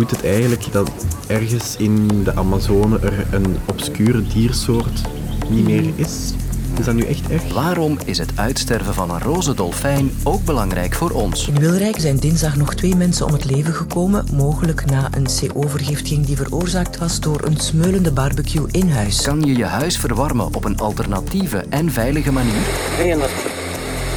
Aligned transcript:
moet 0.00 0.10
het 0.10 0.24
eigenlijk 0.24 0.72
dat 0.72 0.90
ergens 1.26 1.76
in 1.76 2.24
de 2.24 2.34
Amazone 2.34 2.98
er 2.98 3.26
een 3.34 3.56
obscure 3.66 4.22
diersoort 4.22 5.00
niet 5.48 5.64
meer 5.64 5.92
is? 5.96 6.32
Is 6.78 6.84
dat 6.84 6.94
nu 6.94 7.02
echt 7.02 7.30
echt? 7.30 7.52
Waarom 7.52 7.98
is 8.04 8.18
het 8.18 8.32
uitsterven 8.34 8.94
van 8.94 9.10
een 9.10 9.20
roze 9.20 9.54
dolfijn 9.54 10.10
ook 10.22 10.44
belangrijk 10.44 10.94
voor 10.94 11.10
ons? 11.10 11.48
In 11.48 11.58
Wilrijk 11.58 12.00
zijn 12.00 12.16
dinsdag 12.16 12.56
nog 12.56 12.74
twee 12.74 12.96
mensen 12.96 13.26
om 13.26 13.32
het 13.32 13.44
leven 13.44 13.74
gekomen, 13.74 14.24
mogelijk 14.32 14.84
na 14.84 15.08
een 15.16 15.28
CO-vergiftiging 15.40 16.26
die 16.26 16.36
veroorzaakt 16.36 16.98
was 16.98 17.20
door 17.20 17.44
een 17.44 17.56
smeulende 17.56 18.12
barbecue 18.12 18.66
in 18.70 18.90
huis. 18.90 19.22
Kan 19.22 19.40
je 19.40 19.56
je 19.56 19.64
huis 19.64 19.98
verwarmen 19.98 20.54
op 20.54 20.64
een 20.64 20.78
alternatieve 20.78 21.64
en 21.68 21.90
veilige 21.90 22.32
manier? 22.32 23.59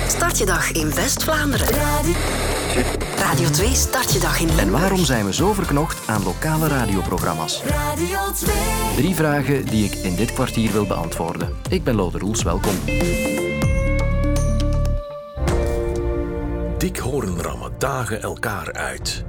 Start 0.08 0.38
je 0.38 0.46
dag 0.46 0.72
in 0.72 0.94
West-Vlaanderen. 0.94 1.68
Radio 3.18 3.50
2 3.50 3.74
start 3.74 4.14
je 4.14 4.20
dag 4.20 4.40
in 4.40 4.50
En 4.50 4.56
Limburg. 4.56 4.80
waarom 4.80 5.06
zijn 5.06 5.26
we 5.26 5.34
zo 5.34 5.54
verknocht 5.54 6.08
aan 6.08 6.24
lokale 6.24 6.68
radioprogramma's? 6.68 7.62
Radio 7.64 8.20
2. 8.34 8.56
Drie 8.96 9.16
vragen 9.16 9.66
die 9.66 9.86
ik 9.86 9.94
in 9.94 10.16
dit 10.16 10.34
kwartier 10.34 10.72
wil 10.72 10.86
beantwoorden. 10.86 11.56
Ik 11.70 11.84
ben 11.84 11.96
Lode 11.96 12.18
Roels, 12.18 12.44
welkom. 12.44 12.74
Dikhoornrammen 16.78 17.72
dagen 17.78 18.22
elkaar 18.22 18.74
uit. 18.74 19.24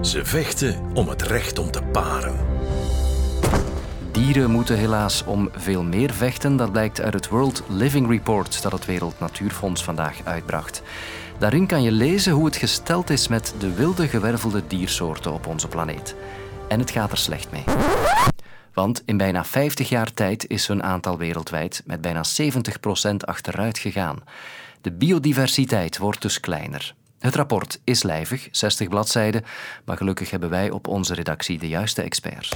Ze 0.00 0.24
vechten 0.24 0.90
om 0.94 1.08
het 1.08 1.22
recht 1.22 1.58
om 1.58 1.70
te 1.70 1.82
paren. 1.82 2.51
Dieren 4.12 4.50
moeten 4.50 4.76
helaas 4.76 5.24
om 5.24 5.48
veel 5.52 5.82
meer 5.82 6.12
vechten. 6.12 6.56
Dat 6.56 6.72
blijkt 6.72 7.00
uit 7.00 7.14
het 7.14 7.28
World 7.28 7.62
Living 7.68 8.08
Report 8.08 8.62
dat 8.62 8.72
het 8.72 8.86
Wereld 8.86 9.20
Natuurfonds 9.20 9.84
vandaag 9.84 10.24
uitbracht. 10.24 10.82
Daarin 11.38 11.66
kan 11.66 11.82
je 11.82 11.92
lezen 11.92 12.32
hoe 12.32 12.44
het 12.44 12.56
gesteld 12.56 13.10
is 13.10 13.28
met 13.28 13.54
de 13.58 13.74
wilde 13.74 14.08
gewervelde 14.08 14.62
diersoorten 14.66 15.32
op 15.32 15.46
onze 15.46 15.68
planeet. 15.68 16.14
En 16.68 16.78
het 16.78 16.90
gaat 16.90 17.10
er 17.10 17.18
slecht 17.18 17.50
mee. 17.50 17.64
Want 18.72 19.02
in 19.04 19.16
bijna 19.16 19.44
50 19.44 19.88
jaar 19.88 20.12
tijd 20.12 20.48
is 20.48 20.66
hun 20.66 20.82
aantal 20.82 21.18
wereldwijd 21.18 21.82
met 21.86 22.00
bijna 22.00 22.24
70% 22.42 23.16
achteruit 23.16 23.78
gegaan. 23.78 24.22
De 24.80 24.92
biodiversiteit 24.92 25.98
wordt 25.98 26.22
dus 26.22 26.40
kleiner. 26.40 26.94
Het 27.18 27.34
rapport 27.34 27.80
is 27.84 28.02
lijvig, 28.02 28.48
60 28.50 28.88
bladzijden, 28.88 29.44
maar 29.84 29.96
gelukkig 29.96 30.30
hebben 30.30 30.50
wij 30.50 30.70
op 30.70 30.88
onze 30.88 31.14
redactie 31.14 31.58
de 31.58 31.68
juiste 31.68 32.02
experts. 32.02 32.50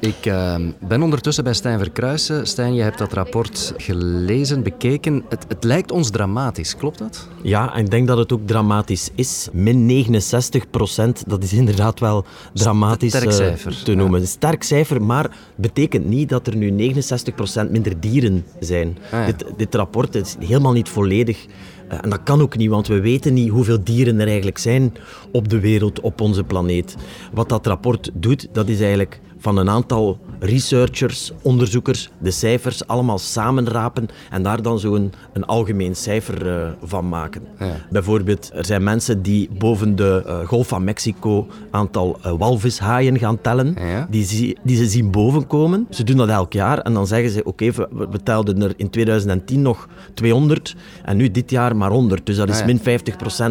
Ik 0.00 0.26
eh, 0.26 0.56
ben 0.80 1.02
ondertussen 1.02 1.44
bij 1.44 1.52
Stijn 1.54 1.78
Verkruijsen. 1.78 2.46
Stijn, 2.46 2.74
je 2.74 2.82
hebt 2.82 2.98
dat 2.98 3.12
rapport 3.12 3.74
gelezen, 3.76 4.62
bekeken. 4.62 5.24
Het, 5.28 5.44
het 5.48 5.64
lijkt 5.64 5.90
ons 5.90 6.10
dramatisch, 6.10 6.76
klopt 6.76 6.98
dat? 6.98 7.28
Ja, 7.42 7.74
en 7.74 7.84
ik 7.84 7.90
denk 7.90 8.06
dat 8.06 8.18
het 8.18 8.32
ook 8.32 8.46
dramatisch 8.46 9.10
is. 9.14 9.48
Min 9.52 9.86
69 9.86 10.70
procent, 10.70 11.24
dat 11.26 11.42
is 11.42 11.52
inderdaad 11.52 12.00
wel 12.00 12.24
dramatisch 12.52 13.16
Sterk 13.16 13.30
eh, 13.30 13.72
te 13.72 13.94
noemen. 13.94 14.20
Een 14.20 14.26
sterk 14.26 14.62
cijfer, 14.62 15.02
maar 15.02 15.36
betekent 15.54 16.06
niet 16.06 16.28
dat 16.28 16.46
er 16.46 16.56
nu 16.56 16.70
69 16.70 17.34
procent 17.34 17.70
minder 17.70 18.00
dieren 18.00 18.44
zijn. 18.60 18.98
Ah, 19.04 19.10
ja. 19.10 19.26
dit, 19.26 19.44
dit 19.56 19.74
rapport 19.74 20.14
is 20.14 20.36
helemaal 20.38 20.72
niet 20.72 20.88
volledig. 20.88 21.46
Eh, 21.88 21.98
En 22.02 22.10
dat 22.10 22.22
kan 22.22 22.40
ook 22.40 22.56
niet, 22.56 22.70
want 22.70 22.86
we 22.86 23.00
weten 23.00 23.34
niet 23.34 23.48
hoeveel 23.48 23.84
dieren 23.84 24.20
er 24.20 24.26
eigenlijk 24.26 24.58
zijn 24.58 24.94
op 25.32 25.48
de 25.48 25.60
wereld, 25.60 26.00
op 26.00 26.20
onze 26.20 26.44
planeet. 26.44 26.96
Wat 27.32 27.48
dat 27.48 27.66
rapport 27.66 28.10
doet, 28.14 28.48
dat 28.52 28.68
is 28.68 28.80
eigenlijk 28.80 29.20
van 29.46 29.56
een 29.56 29.70
aantal 29.70 30.18
researchers, 30.40 31.32
onderzoekers, 31.42 32.10
de 32.18 32.30
cijfers 32.30 32.86
allemaal 32.86 33.18
samenrapen 33.18 34.08
en 34.30 34.42
daar 34.42 34.62
dan 34.62 34.78
zo'n 34.78 35.12
een 35.32 35.44
algemeen 35.44 35.96
cijfer 35.96 36.48
eh, 36.60 36.68
van 36.82 37.08
maken. 37.08 37.42
Ja. 37.58 37.66
Bijvoorbeeld, 37.90 38.50
er 38.54 38.64
zijn 38.64 38.82
mensen 38.82 39.22
die 39.22 39.48
boven 39.58 39.96
de 39.96 40.22
eh, 40.26 40.38
Golf 40.46 40.68
van 40.68 40.84
Mexico 40.84 41.46
aantal 41.70 42.18
eh, 42.22 42.32
walvishaaien 42.38 43.18
gaan 43.18 43.40
tellen, 43.40 43.76
Ja. 43.78 44.06
die, 44.10 44.24
zie- 44.24 44.58
die 44.64 44.76
ze 44.76 44.86
zien 44.86 45.10
bovenkomen. 45.10 45.86
Ze 45.90 46.04
doen 46.04 46.16
dat 46.16 46.28
elk 46.28 46.52
jaar 46.52 46.78
en 46.78 46.92
dan 46.94 47.06
zeggen 47.06 47.30
ze, 47.30 47.44
oké, 47.44 47.70
we, 47.70 47.88
we 48.10 48.22
telden 48.22 48.62
er 48.62 48.72
in 48.76 48.90
2010 48.90 49.62
nog 49.62 49.88
200 50.14 50.74
en 51.04 51.16
nu 51.16 51.30
dit 51.30 51.50
jaar 51.50 51.76
maar 51.76 51.90
100. 51.90 52.26
Dus 52.26 52.36
dat 52.36 52.48
is 52.48 52.60
Ah, 52.60 52.66
ja. 52.68 52.74
min 52.84 53.00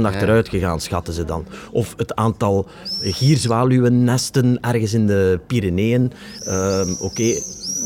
50% 0.02 0.06
achteruit 0.06 0.50
gegaan, 0.50 0.80
schatten 0.82 1.14
ze 1.14 1.26
dan. 1.26 1.46
Of 1.72 1.94
het 1.98 2.16
aantal 2.16 2.68
gierzwaluwennesten 3.02 4.58
ergens 4.62 4.94
in 4.94 5.08
de 5.08 5.40
Pyreneeën. 5.48 5.84
Ehm, 5.94 6.96
oké, 7.00 7.42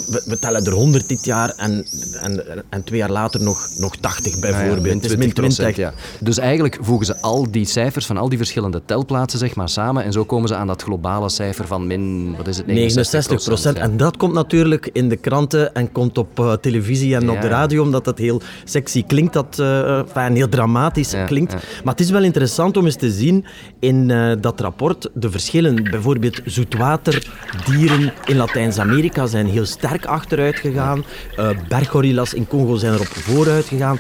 we, 0.09 0.24
we 0.25 0.40
tellen 0.40 0.66
er 0.66 0.72
100 0.72 1.08
dit 1.08 1.25
jaar 1.25 1.53
en, 1.58 1.86
en, 2.22 2.64
en 2.70 2.84
twee 2.84 3.00
jaar 3.00 3.09
later 3.09 3.42
nog, 3.44 3.70
nog 3.78 3.96
80 3.96 4.40
bijvoorbeeld. 4.40 5.03
Het 5.03 5.12
is 5.12 5.18
min 5.18 5.34
20. 5.34 5.75
ja. 5.75 5.94
Dus 6.20 6.38
eigenlijk 6.38 6.78
voegen 6.81 7.06
ze 7.06 7.22
al 7.22 7.52
die 7.52 7.66
cijfers 7.66 8.06
van 8.06 8.18
al 8.18 8.30
die 8.30 8.38
verschillende 8.38 8.81
telplaatsen 8.86 9.40
zeg 9.40 9.56
maar, 9.56 9.69
samen 9.69 10.03
en 10.03 10.12
zo 10.12 10.25
komen 10.25 10.48
ze 10.48 10.56
aan 10.56 10.68
dat 10.68 10.81
globale 10.81 11.30
cijfer 11.30 11.68
van 11.68 11.88
min, 11.88 12.36
wat 12.38 12.48
is 12.48 12.58
het, 12.58 12.68
69 12.68 13.44
procent. 13.44 13.78
En 13.78 13.98
dat 13.98 14.18
komt 14.18 14.34
natuurlijk 14.34 14.90
in 14.94 15.09
de 15.09 15.16
kranten 15.16 15.74
en 15.74 15.92
komt 15.92 16.18
op 16.18 16.40
eh, 16.40 16.53
televisie 16.53 17.16
en 17.16 17.30
op 17.30 17.42
de 17.42 17.48
radio, 17.48 17.84
omdat 17.84 18.06
dat 18.06 18.18
heel 18.18 18.42
sexy 18.64 19.03
klinkt, 19.03 19.34
dat, 19.34 19.59
enfin, 19.59 20.36
heel 20.36 20.50
dramatisch 20.50 21.14
klinkt. 21.25 21.53
Maar 21.84 21.94
het 21.94 22.00
is 22.00 22.09
wel 22.09 22.24
interessant 22.24 22.78
om 22.78 22.86
eens 22.86 22.96
te 22.96 23.12
zien 23.12 23.46
in 23.80 24.08
dat 24.42 24.59
rapport 24.59 25.09
de 25.14 25.31
verschillen. 25.31 25.84
Bijvoorbeeld 25.84 26.42
zoetwaterdieren 26.46 28.14
in 28.25 28.36
Latijns-Amerika 28.36 29.25
zijn 29.25 29.48
heel 29.48 29.66
sterk 29.66 29.99
achteruit 30.06 30.56
gegaan. 30.56 31.06
Eh, 31.36 31.50
berggorillas 31.68 32.34
in 32.34 32.48
Congo 32.48 32.76
zijn 32.76 32.94
erop 32.94 33.08
vooruit 33.08 33.66
gegaan. 33.66 34.00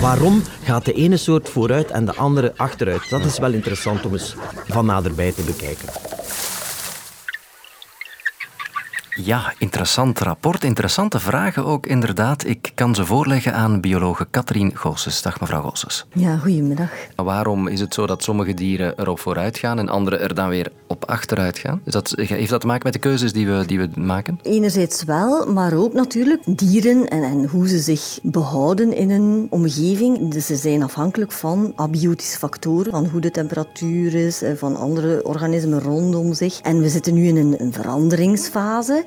Waarom 0.00 0.42
gaat 0.62 0.84
de 0.84 0.92
ene 0.92 1.16
soort 1.16 1.48
vooruit 1.48 1.90
en 1.90 2.04
de 2.04 2.14
andere 2.14 2.52
achteruit? 2.56 3.10
Dat 3.10 3.24
is 3.24 3.38
wel 3.38 3.52
interessant 3.52 4.06
om 4.06 4.12
eens 4.12 4.34
van 4.68 4.86
naderbij 4.86 5.32
te 5.32 5.42
bekijken. 5.42 5.88
Ja, 9.24 9.52
interessant 9.58 10.18
rapport, 10.18 10.64
interessante 10.64 11.20
vragen 11.20 11.64
ook 11.64 11.86
inderdaad. 11.86 12.46
Ik 12.46 12.72
kan 12.74 12.94
ze 12.94 13.04
voorleggen 13.04 13.54
aan 13.54 13.80
biologe 13.80 14.26
Katrien 14.30 14.76
Goossens. 14.76 15.22
Dag 15.22 15.40
mevrouw 15.40 15.62
Goossens. 15.62 16.06
Ja, 16.14 16.36
goedemiddag. 16.36 16.90
Waarom 17.16 17.68
is 17.68 17.80
het 17.80 17.94
zo 17.94 18.06
dat 18.06 18.22
sommige 18.22 18.54
dieren 18.54 19.00
erop 19.00 19.20
vooruit 19.20 19.58
gaan 19.58 19.78
en 19.78 19.88
andere 19.88 20.16
er 20.16 20.34
dan 20.34 20.48
weer 20.48 20.72
op 20.86 21.04
achteruit 21.04 21.58
gaan? 21.58 21.80
Is 21.84 21.92
dat, 21.92 22.12
heeft 22.16 22.50
dat 22.50 22.60
te 22.60 22.66
maken 22.66 22.84
met 22.84 22.92
de 22.92 22.98
keuzes 22.98 23.32
die 23.32 23.46
we, 23.46 23.66
die 23.66 23.78
we 23.78 23.88
maken? 23.94 24.38
Enerzijds 24.42 25.04
wel, 25.04 25.52
maar 25.52 25.72
ook 25.74 25.92
natuurlijk 25.92 26.42
dieren 26.58 27.08
en, 27.08 27.22
en 27.22 27.46
hoe 27.46 27.68
ze 27.68 27.78
zich 27.78 28.18
behouden 28.22 28.92
in 28.92 29.10
een 29.10 29.46
omgeving. 29.50 30.32
Dus 30.32 30.46
ze 30.46 30.56
zijn 30.56 30.82
afhankelijk 30.82 31.32
van 31.32 31.72
abiotische 31.76 32.38
factoren, 32.38 32.90
van 32.92 33.06
hoe 33.06 33.20
de 33.20 33.30
temperatuur 33.30 34.14
is, 34.14 34.42
eh, 34.42 34.52
van 34.56 34.76
andere 34.76 35.24
organismen 35.24 35.80
rondom 35.80 36.34
zich. 36.34 36.60
En 36.60 36.80
we 36.80 36.88
zitten 36.88 37.14
nu 37.14 37.26
in 37.26 37.36
een, 37.36 37.60
een 37.60 37.72
veranderingsfase. 37.72 39.06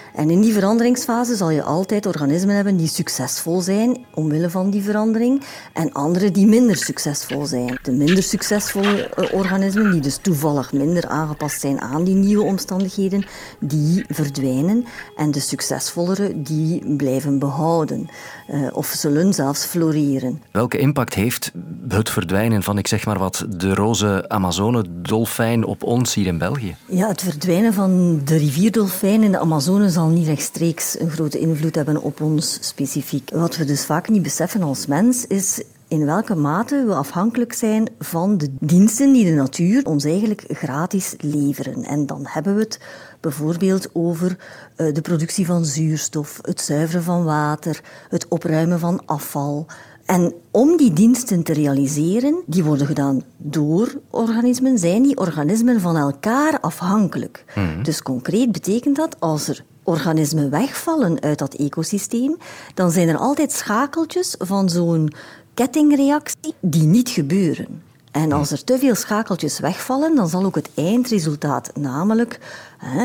En 0.15 0.29
in 0.29 0.41
die 0.41 0.53
veranderingsfase 0.53 1.35
zal 1.35 1.49
je 1.49 1.63
altijd 1.63 2.05
organismen 2.05 2.55
hebben 2.55 2.77
die 2.77 2.87
succesvol 2.87 3.61
zijn 3.61 4.05
omwille 4.13 4.49
van 4.49 4.69
die 4.69 4.83
verandering 4.83 5.43
en 5.73 5.91
andere 5.91 6.31
die 6.31 6.47
minder 6.47 6.75
succesvol 6.75 7.45
zijn. 7.45 7.79
De 7.81 7.91
minder 7.91 8.23
succesvolle 8.23 9.09
eh, 9.09 9.33
organismen, 9.33 9.91
die 9.91 10.01
dus 10.01 10.17
toevallig 10.17 10.73
minder 10.73 11.07
aangepast 11.07 11.59
zijn 11.59 11.81
aan 11.81 12.03
die 12.03 12.15
nieuwe 12.15 12.43
omstandigheden, 12.43 13.25
die 13.59 14.05
verdwijnen 14.07 14.85
en 15.15 15.31
de 15.31 15.39
succesvollere 15.39 16.41
die 16.41 16.95
blijven 16.95 17.39
behouden 17.39 18.09
eh, 18.47 18.59
of 18.71 18.87
zullen 18.87 19.33
zelfs 19.33 19.65
floreren. 19.65 20.41
Welke 20.51 20.77
impact 20.77 21.13
heeft 21.13 21.51
het 21.87 22.09
verdwijnen 22.09 22.63
van, 22.63 22.77
ik 22.77 22.87
zeg 22.87 23.05
maar 23.05 23.19
wat, 23.19 23.45
de 23.49 23.73
roze 23.73 24.25
Amazone-dolfijn 24.27 25.65
op 25.65 25.83
ons 25.83 26.13
hier 26.13 26.27
in 26.27 26.37
België? 26.37 26.75
Ja, 26.85 27.07
het 27.07 27.21
verdwijnen 27.21 27.73
van 27.73 28.21
de 28.25 28.37
rivierdolfijn 28.37 29.23
in 29.23 29.31
de 29.31 29.39
Amazone 29.39 29.89
zal 29.89 30.00
niet 30.09 30.27
rechtstreeks 30.27 30.99
een 30.99 31.09
grote 31.09 31.39
invloed 31.39 31.75
hebben 31.75 32.01
op 32.01 32.21
ons 32.21 32.57
specifiek. 32.61 33.29
Wat 33.33 33.57
we 33.57 33.65
dus 33.65 33.85
vaak 33.85 34.09
niet 34.09 34.23
beseffen 34.23 34.63
als 34.63 34.85
mens 34.85 35.27
is 35.27 35.63
in 35.91 36.05
welke 36.05 36.35
mate 36.35 36.85
we 36.85 36.93
afhankelijk 36.93 37.53
zijn 37.53 37.87
van 37.99 38.37
de 38.37 38.49
diensten 38.59 39.13
die 39.13 39.25
de 39.25 39.31
natuur 39.31 39.85
ons 39.85 40.03
eigenlijk 40.03 40.43
gratis 40.47 41.15
leveren. 41.17 41.83
En 41.83 42.05
dan 42.05 42.21
hebben 42.23 42.55
we 42.55 42.61
het 42.61 42.79
bijvoorbeeld 43.19 43.89
over 43.93 44.37
eh, 44.75 44.93
de 44.93 45.01
productie 45.01 45.45
van 45.45 45.65
zuurstof, 45.65 46.39
het 46.41 46.61
zuiveren 46.61 47.03
van 47.03 47.23
water, 47.23 47.81
het 48.09 48.27
opruimen 48.27 48.79
van 48.79 49.05
afval. 49.05 49.65
En 50.11 50.33
om 50.51 50.77
die 50.77 50.93
diensten 50.93 51.43
te 51.43 51.53
realiseren, 51.53 52.43
die 52.45 52.63
worden 52.63 52.87
gedaan 52.87 53.23
door 53.37 53.99
organismen, 54.09 54.77
zijn 54.77 55.03
die 55.03 55.17
organismen 55.17 55.79
van 55.79 55.97
elkaar 55.97 56.59
afhankelijk. 56.59 57.45
Dus 57.83 58.01
concreet 58.01 58.51
betekent 58.51 58.95
dat 58.95 59.19
als 59.19 59.47
er 59.47 59.63
organismen 59.83 60.49
wegvallen 60.49 61.21
uit 61.21 61.39
dat 61.39 61.53
ecosysteem, 61.53 62.37
dan 62.73 62.91
zijn 62.91 63.07
er 63.07 63.17
altijd 63.17 63.51
schakeltjes 63.51 64.35
van 64.39 64.69
zo'n 64.69 65.13
kettingreactie 65.53 66.53
die 66.59 66.87
niet 66.87 67.09
gebeuren. 67.09 67.81
En 68.11 68.31
als 68.31 68.51
er 68.51 68.63
te 68.63 68.77
veel 68.77 68.95
schakeltjes 68.95 69.59
wegvallen, 69.59 70.15
dan 70.15 70.29
zal 70.29 70.43
ook 70.43 70.55
het 70.55 70.69
eindresultaat, 70.75 71.71
namelijk 71.75 72.39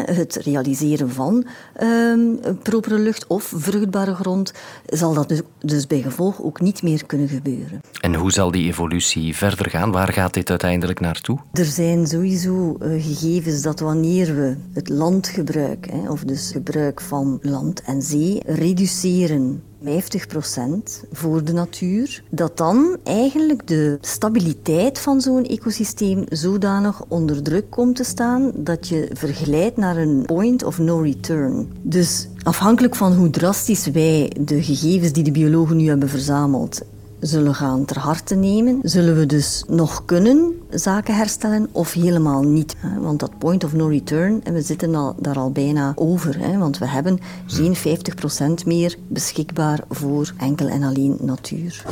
het 0.05 0.35
realiseren 0.35 1.11
van 1.11 1.47
ehm, 1.75 2.21
propere 2.63 2.99
lucht 2.99 3.27
of 3.27 3.53
vruchtbare 3.57 4.15
grond, 4.15 4.53
zal 4.87 5.15
dat 5.15 5.29
dus, 5.29 5.41
dus 5.59 5.87
bij 5.87 6.03
gevolg 6.03 6.43
ook 6.43 6.61
niet 6.61 6.83
meer 6.83 7.07
kunnen 7.07 7.29
gebeuren. 7.29 7.81
En 8.01 8.15
hoe 8.15 8.33
zal 8.33 8.51
die 8.51 8.67
evolutie 8.67 9.37
verder 9.37 9.71
gaan? 9.71 9.93
Waar 9.93 10.13
gaat 10.13 10.35
dit 10.35 10.51
uiteindelijk 10.51 11.01
naartoe? 11.01 11.39
Er 11.53 11.65
zijn 11.65 12.07
sowieso 12.07 12.77
eh, 12.81 12.89
gegevens 12.91 13.63
dat 13.63 13.81
wanneer 13.81 14.35
we 14.35 14.57
het 14.73 14.89
landgebruik, 14.89 15.89
of 16.09 16.21
dus 16.21 16.51
gebruik 16.51 17.01
van 17.01 17.39
land 17.43 17.83
en 17.83 18.03
zee, 18.03 18.43
reduceren 18.47 19.63
50% 19.87 21.09
voor 21.13 21.45
de 21.45 21.53
natuur, 21.53 22.23
dat 22.31 22.57
dan 22.57 22.97
eigenlijk 23.05 23.67
de 23.67 23.99
stabiliteit 24.01 24.99
van 24.99 25.21
zo'n 25.21 25.45
ecosysteem 25.45 26.25
zodanig 26.29 27.05
onder 27.09 27.43
druk 27.43 27.71
komt 27.71 27.97
te 27.97 28.05
staan 28.05 28.53
dat 28.55 28.89
je 28.89 29.11
vergelijkt 29.13 29.77
naar 29.77 29.97
een 29.97 30.23
point 30.27 30.63
of 30.63 30.79
no 30.79 30.99
return. 30.99 31.69
Dus 31.83 32.29
afhankelijk 32.43 32.97
van 32.97 33.13
hoe 33.13 33.31
drastisch 33.31 33.87
wij 33.87 34.33
de 34.41 34.63
gegevens 34.63 35.13
die 35.13 35.25
de 35.25 35.31
biologen 35.31 35.77
nu 35.77 35.89
hebben 35.89 36.09
verzameld 36.09 36.81
zullen 37.27 37.55
gaan 37.55 37.85
ter 37.85 37.99
harte 37.99 38.35
nemen, 38.35 38.79
zullen 38.83 39.17
we 39.17 39.27
dus 39.27 39.65
nog 39.69 40.05
kunnen 40.05 40.55
zaken 40.71 41.15
herstellen 41.17 41.69
of 41.73 41.93
helemaal 41.93 42.43
niet. 42.43 42.77
Want 43.01 43.21
dat 43.21 43.39
point 43.39 43.65
of 43.65 43.73
no 43.73 43.87
return, 43.87 44.41
en 44.45 44.53
we 44.53 44.61
zitten 44.61 44.95
al, 44.95 45.15
daar 45.19 45.39
al 45.39 45.51
bijna 45.51 45.93
over, 45.95 46.59
want 46.59 46.79
we 46.79 46.87
hebben 46.87 47.19
geen 47.47 47.77
50% 47.77 48.67
meer 48.67 48.97
beschikbaar 49.09 49.81
voor 49.89 50.33
enkel 50.39 50.69
en 50.69 50.83
alleen 50.83 51.17
natuur. 51.21 51.85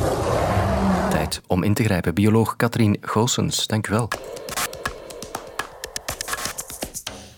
Tijd 1.09 1.41
om 1.47 1.63
in 1.63 1.73
te 1.73 1.83
grijpen. 1.83 2.13
Bioloog 2.13 2.55
Katrien 2.55 2.97
Goossens, 3.01 3.67
dank 3.67 3.87
u 3.87 3.91
wel. 3.91 4.07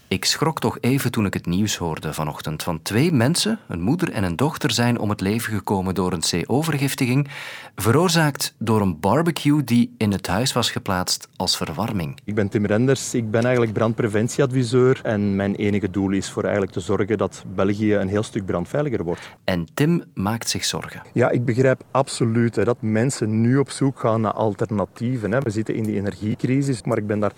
Ik 0.09 0.25
schrok 0.25 0.59
toch 0.59 0.77
even 0.79 1.11
toen 1.11 1.25
ik 1.25 1.33
het 1.33 1.45
nieuws 1.45 1.75
hoorde 1.75 2.13
vanochtend. 2.13 2.63
Van 2.63 2.81
twee 2.81 3.11
mensen, 3.11 3.59
een 3.67 3.81
moeder 3.81 4.11
en 4.11 4.23
een 4.23 4.35
dochter, 4.35 4.71
zijn 4.71 4.99
om 4.99 5.09
het 5.09 5.21
leven 5.21 5.53
gekomen 5.53 5.95
door 5.95 6.13
een 6.13 6.43
C-overgiftiging, 6.43 7.27
veroorzaakt 7.75 8.55
door 8.57 8.81
een 8.81 8.99
barbecue 8.99 9.63
die 9.63 9.95
in 9.97 10.11
het 10.11 10.27
huis 10.27 10.53
was 10.53 10.71
geplaatst 10.71 11.27
als 11.35 11.57
verwarming. 11.57 12.19
Ik 12.23 12.35
ben 12.35 12.49
Tim 12.49 12.65
Renders, 12.65 13.13
ik 13.13 13.31
ben 13.31 13.41
eigenlijk 13.41 13.73
brandpreventieadviseur 13.73 14.99
en 15.03 15.35
mijn 15.35 15.55
enige 15.55 15.89
doel 15.89 16.11
is 16.11 16.29
voor 16.29 16.43
eigenlijk 16.43 16.73
te 16.73 16.79
zorgen 16.79 17.17
dat 17.17 17.43
België 17.55 17.95
een 17.95 18.09
heel 18.09 18.23
stuk 18.23 18.45
brandveiliger 18.45 19.03
wordt. 19.03 19.37
En 19.43 19.67
Tim 19.73 20.03
maakt 20.13 20.49
zich 20.49 20.65
zorgen. 20.65 21.01
Ja, 21.13 21.29
ik 21.29 21.45
begrijp 21.45 21.83
absoluut 21.91 22.55
hè, 22.55 22.63
dat 22.63 22.77
mensen 22.79 23.41
nu 23.41 23.57
op 23.57 23.69
zoek 23.69 23.99
gaan 23.99 24.21
naar 24.21 24.33
alternatieven. 24.33 25.31
Hè. 25.31 25.39
We 25.39 25.49
zitten 25.49 25.75
in 25.75 25.83
die 25.83 25.95
energiecrisis, 25.95 26.83
maar 26.83 26.97
ik 26.97 27.07
ben 27.07 27.19
daar 27.19 27.33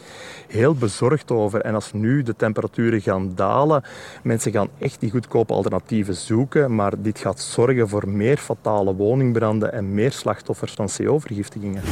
heel 0.47 0.75
bezorgd 0.75 1.31
over. 1.31 1.61
En 1.61 1.73
als 1.75 1.93
nu 1.93 2.23
de 2.23 2.35
temperatuur 2.35 2.57
temperaturen 2.59 3.01
gaan 3.01 3.31
dalen. 3.35 3.83
Mensen 4.23 4.51
gaan 4.51 4.69
echt 4.77 4.99
die 4.99 5.11
goedkope 5.11 5.53
alternatieven 5.53 6.15
zoeken, 6.15 6.75
maar 6.75 7.01
dit 7.01 7.19
gaat 7.19 7.39
zorgen 7.39 7.89
voor 7.89 8.09
meer 8.09 8.37
fatale 8.37 8.95
woningbranden 8.95 9.73
en 9.73 9.93
meer 9.93 10.11
slachtoffers 10.11 10.73
van 10.73 10.89
CO-vergiftigingen. 10.97 11.83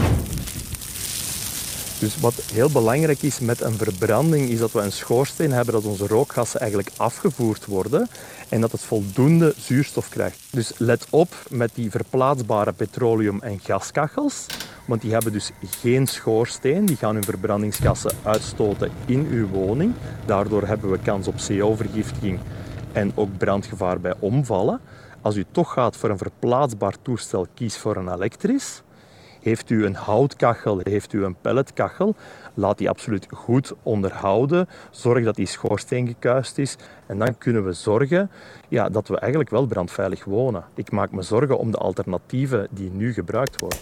Dus 1.99 2.19
wat 2.19 2.33
heel 2.53 2.69
belangrijk 2.69 3.21
is 3.21 3.39
met 3.39 3.61
een 3.61 3.73
verbranding, 3.73 4.49
is 4.49 4.59
dat 4.59 4.71
we 4.71 4.81
een 4.81 4.91
schoorsteen 4.91 5.51
hebben 5.51 5.73
dat 5.73 5.85
onze 5.85 6.07
rookgassen 6.07 6.59
eigenlijk 6.59 6.91
afgevoerd 6.97 7.65
worden 7.65 8.07
en 8.49 8.61
dat 8.61 8.71
het 8.71 8.81
voldoende 8.81 9.53
zuurstof 9.57 10.09
krijgt. 10.09 10.39
Dus 10.51 10.73
let 10.77 11.07
op 11.09 11.35
met 11.49 11.71
die 11.73 11.91
verplaatsbare 11.91 12.73
petroleum- 12.73 13.41
en 13.41 13.59
gaskachels, 13.59 14.45
want 14.85 15.01
die 15.01 15.11
hebben 15.11 15.31
dus 15.31 15.51
geen 15.61 16.07
schoorsteen. 16.07 16.85
Die 16.85 16.95
gaan 16.95 17.13
hun 17.13 17.23
verbrandingsgassen 17.23 18.11
uitstoten 18.23 18.91
in 19.05 19.27
uw 19.31 19.47
woning. 19.47 19.93
Daardoor 20.25 20.67
hebben 20.67 20.91
we 20.91 20.99
kans 20.99 21.27
op 21.27 21.35
CO-vergiftiging 21.47 22.39
en 22.91 23.11
ook 23.15 23.37
brandgevaar 23.37 23.99
bij 23.99 24.13
omvallen. 24.19 24.79
Als 25.21 25.35
u 25.35 25.45
toch 25.51 25.73
gaat 25.73 25.97
voor 25.97 26.09
een 26.09 26.17
verplaatsbaar 26.17 26.95
toestel, 27.01 27.47
kies 27.53 27.77
voor 27.77 27.95
een 27.95 28.13
elektrisch. 28.13 28.81
Heeft 29.41 29.69
u 29.69 29.85
een 29.85 29.95
houtkachel, 29.95 30.79
heeft 30.83 31.13
u 31.13 31.23
een 31.23 31.35
pelletkachel, 31.41 32.15
laat 32.53 32.77
die 32.77 32.89
absoluut 32.89 33.27
goed 33.29 33.73
onderhouden. 33.83 34.67
Zorg 34.91 35.23
dat 35.23 35.35
die 35.35 35.45
schoorsteen 35.45 36.07
gekuist 36.07 36.57
is. 36.57 36.77
En 37.05 37.19
dan 37.19 37.37
kunnen 37.37 37.65
we 37.65 37.73
zorgen 37.73 38.29
ja, 38.67 38.89
dat 38.89 39.07
we 39.07 39.19
eigenlijk 39.19 39.51
wel 39.51 39.65
brandveilig 39.65 40.25
wonen. 40.25 40.63
Ik 40.75 40.91
maak 40.91 41.11
me 41.11 41.21
zorgen 41.21 41.57
om 41.57 41.71
de 41.71 41.77
alternatieven 41.77 42.67
die 42.71 42.91
nu 42.91 43.13
gebruikt 43.13 43.61
worden. 43.61 43.79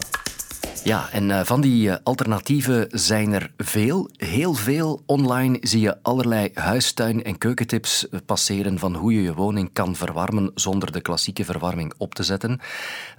Ja, 0.86 1.10
en 1.12 1.32
eh, 1.32 1.44
van 1.44 1.62
die 1.62 1.90
eh, 1.90 1.98
alternatieven 2.04 2.88
zijn 2.92 3.34
er 3.34 3.52
veel, 3.58 4.10
heel 4.18 4.54
veel. 4.54 5.02
Online 5.06 5.58
zie 5.62 5.80
je 5.80 5.98
allerlei 6.02 6.50
huistuin- 6.54 7.24
en 7.24 7.38
keukentips 7.38 8.10
eh, 8.10 8.20
passeren 8.26 8.80
van 8.80 8.96
hoe 8.96 9.14
je 9.14 9.22
je 9.22 9.34
woning 9.34 9.70
kan 9.74 9.96
verwarmen 9.96 10.52
zonder 10.56 10.92
de 10.92 11.02
klassieke 11.02 11.46
verwarming 11.46 11.94
op 11.98 12.16
te 12.16 12.24
zetten. 12.24 12.60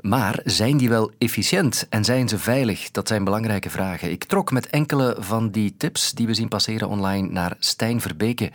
Maar 0.00 0.40
zijn 0.44 0.76
die 0.76 0.88
wel 0.88 1.10
efficiënt 1.18 1.86
en 1.90 2.04
zijn 2.04 2.28
ze 2.28 2.38
veilig? 2.38 2.90
Dat 2.90 3.08
zijn 3.08 3.24
belangrijke 3.24 3.70
vragen. 3.70 4.10
Ik 4.10 4.24
trok 4.24 4.50
met 4.50 4.66
enkele 4.66 5.16
van 5.18 5.50
die 5.50 5.74
tips 5.76 6.12
die 6.12 6.26
we 6.26 6.34
zien 6.34 6.48
passeren 6.48 6.88
online 6.88 7.28
naar 7.30 7.56
Stijn 7.58 8.00
Verbeke, 8.00 8.50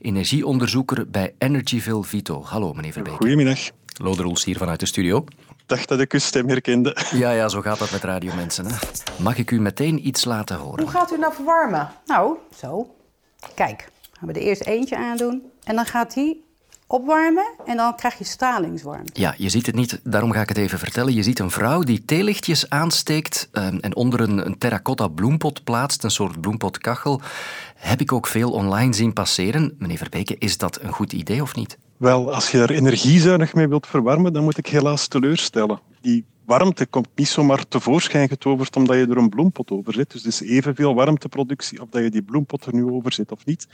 energieonderzoeker 0.00 1.10
bij 1.10 1.34
Energyville 1.38 2.04
Vito. 2.04 2.42
Hallo, 2.44 2.72
meneer 2.72 2.92
Verbeke. 2.92 3.16
Goedemiddag. 3.16 3.58
Loderoels 4.02 4.44
hier 4.44 4.56
vanuit 4.56 4.80
de 4.80 4.86
studio 4.86 5.24
dacht 5.66 5.88
dat 5.88 6.00
ik 6.00 6.12
uw 6.12 6.18
stem 6.18 6.48
herkende. 6.48 6.96
Ja, 7.12 7.30
ja, 7.30 7.48
zo 7.48 7.60
gaat 7.60 7.78
dat 7.78 7.90
met 7.90 8.02
radiomensen. 8.02 8.66
Hè? 8.66 8.76
Mag 9.18 9.38
ik 9.38 9.50
u 9.50 9.60
meteen 9.60 10.06
iets 10.06 10.24
laten 10.24 10.56
horen? 10.56 10.82
Hoe 10.82 10.90
gaat 10.92 11.12
u 11.12 11.18
nou 11.18 11.34
verwarmen? 11.34 11.90
Nou, 12.06 12.36
zo. 12.56 12.94
Kijk, 13.54 13.88
gaan 14.12 14.28
we 14.28 14.34
er 14.34 14.46
eerst 14.46 14.62
eentje 14.62 14.96
aandoen. 14.96 15.42
En 15.64 15.74
dan 15.74 15.86
gaat 15.86 16.14
die 16.14 16.44
opwarmen 16.86 17.46
en 17.64 17.76
dan 17.76 17.96
krijg 17.96 18.18
je 18.18 18.24
stralingswarmte. 18.24 19.20
Ja, 19.20 19.34
je 19.36 19.48
ziet 19.48 19.66
het 19.66 19.74
niet, 19.74 20.00
daarom 20.02 20.32
ga 20.32 20.40
ik 20.40 20.48
het 20.48 20.58
even 20.58 20.78
vertellen. 20.78 21.14
Je 21.14 21.22
ziet 21.22 21.38
een 21.38 21.50
vrouw 21.50 21.80
die 21.80 22.04
theelichtjes 22.04 22.70
aansteekt 22.70 23.48
um, 23.52 23.78
en 23.80 23.96
onder 23.96 24.20
een, 24.20 24.46
een 24.46 24.58
terracotta 24.58 25.08
bloempot 25.08 25.64
plaatst, 25.64 26.04
een 26.04 26.10
soort 26.10 26.40
bloempotkachel. 26.40 27.20
Heb 27.76 28.00
ik 28.00 28.12
ook 28.12 28.26
veel 28.26 28.50
online 28.50 28.92
zien 28.92 29.12
passeren. 29.12 29.74
Meneer 29.78 29.98
Verbeke, 29.98 30.36
is 30.38 30.58
dat 30.58 30.80
een 30.80 30.92
goed 30.92 31.12
idee 31.12 31.42
of 31.42 31.54
niet? 31.54 31.78
Wel, 32.02 32.34
als 32.34 32.50
je 32.50 32.58
er 32.58 32.70
energiezuinig 32.70 33.54
mee 33.54 33.68
wilt 33.68 33.86
verwarmen, 33.86 34.32
dan 34.32 34.44
moet 34.44 34.58
ik 34.58 34.66
helaas 34.66 35.06
teleurstellen. 35.06 35.80
Die 36.00 36.24
warmte 36.44 36.86
komt 36.86 37.08
niet 37.14 37.28
zomaar 37.28 37.68
tevoorschijn 37.68 38.28
getoverd 38.28 38.76
omdat 38.76 38.96
je 38.96 39.06
er 39.06 39.16
een 39.16 39.28
bloempot 39.28 39.70
over 39.70 39.92
zet. 39.92 40.10
Dus 40.10 40.22
het 40.22 40.32
is 40.32 40.40
evenveel 40.40 40.94
warmteproductie 40.94 41.80
of 41.80 41.88
dat 41.88 42.02
je 42.02 42.10
die 42.10 42.22
bloempot 42.22 42.66
er 42.66 42.74
nu 42.74 42.84
over 42.84 43.12
zet 43.12 43.32
of 43.32 43.44
niet. 43.44 43.68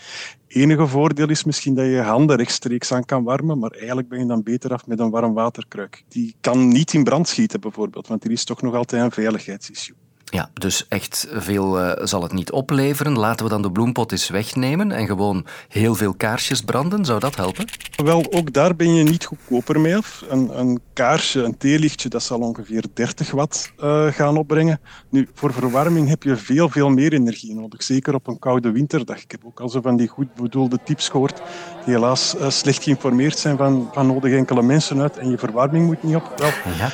Enige 0.47 0.87
voordeel 0.87 1.29
is 1.29 1.45
misschien 1.45 1.75
dat 1.75 1.85
je 1.85 1.91
je 1.91 2.01
handen 2.01 2.37
rechtstreeks 2.37 2.93
aan 2.93 3.05
kan 3.05 3.25
warmen, 3.25 3.59
maar 3.59 3.71
eigenlijk 3.71 4.09
ben 4.09 4.19
je 4.19 4.27
dan 4.27 4.43
beter 4.43 4.73
af 4.73 4.87
met 4.87 4.99
een 5.01 5.11
warm 5.11 5.35
waterkruik. 5.35 6.05
Die 6.09 6.35
kan 6.41 6.69
niet 6.69 6.95
in 6.95 7.05
brand 7.05 7.29
schieten 7.29 7.61
bijvoorbeeld, 7.61 8.07
want 8.07 8.25
er 8.25 8.31
is 8.31 8.45
toch 8.45 8.63
nog 8.63 8.75
altijd 8.75 9.03
een 9.03 9.11
veiligheidsissue. 9.11 9.95
Ja, 10.31 10.51
dus 10.55 10.87
echt 10.89 11.29
veel 11.31 11.81
uh, 11.81 11.93
zal 12.03 12.23
het 12.23 12.33
niet 12.33 12.53
opleveren. 12.53 13.19
Laten 13.19 13.45
we 13.45 13.51
dan 13.51 13.63
de 13.63 13.71
bloempot 13.71 14.13
eens 14.13 14.29
wegnemen 14.29 14.93
en 14.93 15.07
gewoon 15.07 15.47
heel 15.69 15.95
veel 15.95 16.15
kaarsjes 16.15 16.61
branden. 16.61 17.05
Zou 17.05 17.21
dat 17.21 17.37
helpen? 17.37 17.65
Wel, 18.05 18.33
ook 18.33 18.53
daar 18.53 18.77
ben 18.77 18.95
je 18.95 19.03
niet 19.03 19.25
goedkoper 19.25 19.81
mee 19.81 19.97
af. 19.97 20.25
Een, 20.29 20.59
een 20.59 20.81
kaarsje, 20.93 21.43
een 21.43 21.57
theelichtje, 21.57 22.09
dat 22.09 22.23
zal 22.23 22.39
ongeveer 22.39 22.85
30 22.95 23.31
watt 23.31 23.73
uh, 23.83 24.07
gaan 24.07 24.37
opbrengen. 24.37 24.81
Nu, 25.09 25.29
voor 25.35 25.53
verwarming 25.53 26.09
heb 26.09 26.23
je 26.23 26.37
veel, 26.37 26.69
veel 26.69 26.89
meer 26.89 27.13
energie 27.13 27.55
nodig. 27.55 27.83
Zeker 27.83 28.15
op 28.15 28.27
een 28.27 28.39
koude 28.39 28.71
winterdag. 28.71 29.23
Ik 29.23 29.31
heb 29.31 29.41
ook 29.45 29.61
al 29.61 29.69
zo 29.69 29.81
van 29.81 29.97
die 29.97 30.09
goed 30.09 30.35
bedoelde 30.35 30.79
tips 30.85 31.09
gehoord, 31.09 31.43
die 31.85 31.95
helaas 31.95 32.35
uh, 32.35 32.51
slecht 32.51 32.83
geïnformeerd 32.83 33.39
zijn 33.39 33.57
van, 33.57 33.89
van 33.93 34.07
nodig 34.07 34.33
enkele 34.33 34.63
mensen 34.63 35.01
uit 35.01 35.17
en 35.17 35.31
je 35.31 35.39
verwarming 35.39 35.87
moet 35.87 36.03
niet 36.03 36.17
op. 36.17 36.33
Wel, 36.37 36.51
ja. 36.79 36.93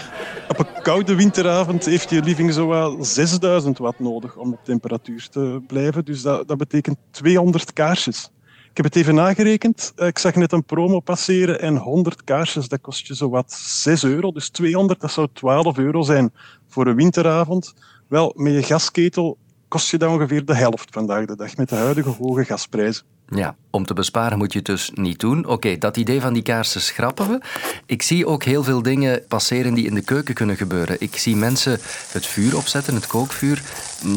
Op 0.49 0.59
een 0.59 0.83
koude 0.83 1.15
winteravond 1.15 1.85
heeft 1.85 2.11
je 2.11 2.23
living 2.23 2.53
zo 2.53 2.69
wel 2.69 3.05
6000 3.27 3.79
watt 3.79 3.99
nodig 3.99 4.37
om 4.37 4.53
op 4.53 4.65
temperatuur 4.65 5.29
te 5.29 5.63
blijven. 5.67 6.05
Dus 6.05 6.23
dat, 6.23 6.49
dat 6.49 6.59
betekent 6.59 6.97
200 7.11 7.73
kaarsjes. 7.73 8.31
Ik 8.71 8.77
heb 8.83 8.85
het 8.85 8.97
even 8.97 9.15
nagerekend. 9.15 9.93
Eh, 9.97 10.07
ik 10.07 10.19
zag 10.19 10.35
net 10.35 10.53
een 10.53 10.65
promo 10.65 11.01
passeren 11.01 11.61
en 11.61 11.77
100 11.77 12.25
kaarsjes, 12.25 12.69
dat 12.69 12.81
kost 12.81 13.07
je 13.07 13.15
zo 13.15 13.29
wat 13.29 13.53
6 13.53 14.05
euro. 14.05 14.33
Dus 14.33 14.49
200, 14.49 15.01
dat 15.01 15.13
zou 15.13 15.29
12 15.33 15.79
euro 15.79 16.03
zijn 16.03 16.33
voor 16.69 16.87
een 16.87 16.97
winteravond. 16.97 17.75
Wel, 18.09 18.33
met 18.37 18.53
je 18.53 18.63
gasketel 18.63 19.39
kost 19.69 19.91
je 19.91 19.99
dat 19.99 20.11
ongeveer 20.11 20.45
de 20.45 20.55
helft 20.55 20.89
vandaag 20.91 21.25
de 21.25 21.37
dag 21.37 21.57
met 21.57 21.69
de 21.69 21.75
huidige 21.75 22.09
hoge 22.09 22.45
gasprijzen. 22.45 23.05
Ja, 23.29 23.57
om 23.71 23.87
te 23.87 23.95
besparen 23.95 24.39
moet 24.39 24.53
je 24.53 24.59
het 24.59 24.67
dus 24.67 24.91
niet 24.95 25.21
doen. 25.21 25.47
Oké, 25.47 25.79
dat 25.79 25.97
idee 25.97 26.21
van 26.21 26.33
die 26.33 26.43
kaarsen 26.43 26.81
schrappen 26.81 27.29
we. 27.29 27.41
Ik 27.87 28.03
zie 28.03 28.27
ook 28.27 28.45
heel 28.45 28.65
veel 28.65 28.83
dingen 28.83 29.25
passeren 29.29 29.75
die 29.75 29.87
in 29.87 29.95
de 29.95 30.03
keuken 30.03 30.35
kunnen 30.35 30.57
gebeuren. 30.57 30.97
Ik 31.01 31.17
zie 31.17 31.37
mensen 31.37 31.79
het 32.13 32.27
vuur 32.27 32.57
opzetten, 32.57 32.95
het 32.95 33.07
kookvuur, 33.07 33.63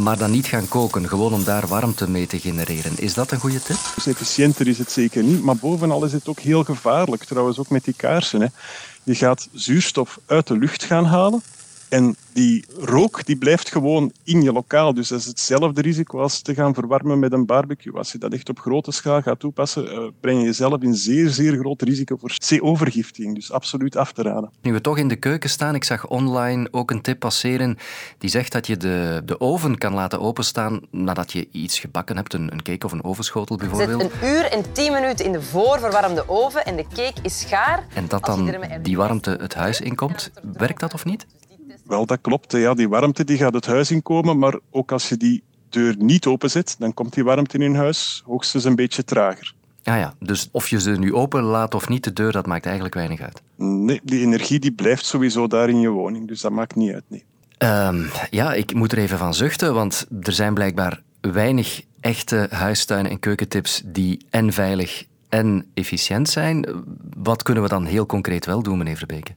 maar 0.02 0.18
dan 0.18 0.32
niet 0.32 0.46
gaan 0.46 0.68
koken, 0.68 1.08
gewoon 1.08 1.34
om 1.34 1.44
daar 1.44 1.68
warmte 1.68 2.10
mee 2.10 2.28
te 2.28 2.40
genereren. 2.40 3.00
Is 3.00 3.14
dat 3.14 3.32
een 3.32 3.40
goede 3.40 3.62
tip? 3.62 3.78
Dus 3.96 4.08
efficiënter 4.08 4.68
is 4.68 4.78
het 4.78 4.92
zeker 4.92 5.24
niet, 5.24 5.44
maar 5.44 5.58
bovenal 5.58 6.06
is 6.06 6.14
het 6.14 6.28
ook 6.28 6.40
heel 6.40 6.64
gevaarlijk, 6.64 7.24
trouwens 7.24 7.60
ook 7.60 7.70
met 7.70 7.84
die 7.84 7.96
kaarsen. 7.98 8.42
Hè. 8.42 8.48
Je 9.04 9.16
gaat 9.16 9.48
zuurstof 9.54 10.20
uit 10.26 10.48
de 10.48 10.58
lucht 10.58 10.84
gaan 10.84 11.06
halen 11.06 11.42
En 11.90 12.16
die 12.34 12.66
rook 12.80 13.26
die 13.26 13.38
blijft 13.38 13.72
gewoon 13.72 14.12
in 14.24 14.42
je 14.42 14.52
lokaal. 14.52 14.94
Dus 14.94 15.08
dat 15.08 15.20
is 15.20 15.26
hetzelfde 15.26 15.82
risico 15.82 16.20
als 16.20 16.42
te 16.42 16.54
gaan 16.54 16.74
verwarmen 16.74 17.20
met 17.20 17.34
een 17.34 17.46
barbecue. 17.46 17.94
Als 17.94 18.12
je 18.12 18.18
dat 18.18 18.34
echt 18.34 18.50
op 18.50 18.60
grote 18.60 18.92
schaal 18.92 19.22
gaat 19.22 19.40
toepassen, 19.40 19.86
uh, 19.86 20.08
breng 20.20 20.40
je 20.40 20.46
jezelf 20.46 20.82
in 20.82 20.96
zeer, 20.96 21.30
zeer 21.30 21.58
groot 21.58 21.82
risico 21.82 22.18
voor 22.18 22.36
CO-vergiftiging. 22.48 23.36
Dus 23.36 23.52
absoluut 23.52 23.96
af 23.96 24.12
te 24.12 24.22
raden. 24.22 24.52
Nu 24.62 24.74
we 24.74 24.82
toch 24.82 24.98
in 24.98 25.08
de 25.08 25.16
keuken 25.16 25.50
staan, 25.50 25.76
ik 25.76 25.84
zag 25.84 26.08
online 26.08 26.68
ook 26.72 26.92
een 26.92 27.02
tip 27.02 27.20
passeren 27.20 27.78
die 28.18 28.30
zegt 28.30 28.52
dat 28.52 28.68
je 28.68 28.78
de, 28.78 29.22
de 29.26 29.40
oven 29.40 29.78
kan 29.78 29.94
laten 29.94 30.20
openstaan 30.20 30.82
nadat 30.92 31.32
je 31.32 31.48
iets 31.52 31.80
gebakken 31.80 32.16
hebt, 32.16 32.34
een, 32.34 32.52
een 32.52 32.62
cake 32.62 32.86
of 32.86 32.92
een 32.92 33.04
ovenschotel 33.04 33.56
bijvoorbeeld. 33.56 34.02
Zet 34.02 34.12
een 34.12 34.28
uur 34.30 34.44
en 34.52 34.72
tien 34.72 34.92
minuten 34.92 35.26
in 35.26 35.32
de 35.32 35.42
voorverwarmde 35.42 36.30
oven 36.30 36.66
en 36.66 36.76
de 36.76 36.86
cake 36.96 37.22
is 37.22 37.44
gaar. 37.48 37.86
En 37.94 38.08
dat 38.08 38.26
dan 38.26 38.56
die 38.82 38.98
warmte 38.98 39.38
het 39.42 39.54
huis 39.54 39.82
inkomt. 39.82 40.32
Werkt 40.54 40.80
dat 40.80 40.94
of 40.94 41.06
niet? 41.06 41.26
Wel, 41.88 42.06
dat 42.06 42.22
klopt. 42.22 42.52
Ja, 42.52 42.74
die 42.74 42.90
warmte 42.90 43.24
die 43.24 43.38
gaat 43.38 43.54
het 43.54 43.66
huis 43.66 43.92
inkomen, 43.92 44.40
maar 44.40 44.60
ook 44.72 44.92
als 44.92 45.10
je 45.10 45.18
die 45.18 45.44
deur 45.70 45.96
niet 45.98 46.26
openzet, 46.26 46.76
dan 46.80 46.94
komt 46.94 47.14
die 47.14 47.24
warmte 47.24 47.58
in 47.58 47.76
huis 47.76 48.24
hoogstens 48.26 48.64
een 48.64 48.76
beetje 48.76 49.04
trager. 49.04 49.54
Ja, 49.82 49.96
ja, 49.96 50.14
dus 50.20 50.50
of 50.52 50.68
je 50.68 50.80
ze 50.80 50.92
nu 50.92 51.14
open 51.14 51.44
laat 51.44 51.76
of 51.76 51.90
niet, 51.90 52.04
de 52.04 52.14
deur, 52.14 52.32
dat 52.32 52.46
maakt 52.46 52.66
eigenlijk 52.66 52.96
weinig 52.96 53.22
uit. 53.22 53.42
Nee, 53.56 54.02
die 54.04 54.22
energie 54.22 54.60
die 54.60 54.72
blijft 54.72 55.06
sowieso 55.06 55.48
daar 55.48 55.70
in 55.70 55.80
je 55.80 55.90
woning, 55.90 56.28
dus 56.28 56.42
dat 56.42 56.52
maakt 56.52 56.76
niet 56.76 56.94
uit, 56.94 57.04
nee. 57.08 57.24
Um, 57.58 58.10
ja, 58.30 58.54
ik 58.54 58.74
moet 58.74 58.92
er 58.92 58.98
even 58.98 59.18
van 59.18 59.34
zuchten, 59.34 59.74
want 59.74 60.06
er 60.22 60.32
zijn 60.32 60.54
blijkbaar 60.54 61.02
weinig 61.22 61.82
echte 62.00 62.48
huistuin- 62.50 63.08
en 63.08 63.20
keukentips 63.20 63.82
die 63.86 64.26
en 64.30 64.54
veilig 64.54 65.06
en 65.30 65.66
efficiënt 65.74 66.30
zijn. 66.30 66.66
Wat 67.18 67.44
kunnen 67.44 67.64
we 67.64 67.70
dan 67.70 67.86
heel 67.86 68.06
concreet 68.06 68.46
wel 68.46 68.64
doen, 68.64 68.78
meneer 68.78 68.98
Verbeke? 68.98 69.32